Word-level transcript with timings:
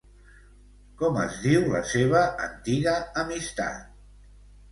Com 1.01 1.19
es 1.23 1.35
diu 1.43 1.67
la 1.75 1.81
seva 1.91 2.23
antiga 2.47 2.93
amistat? 3.25 3.87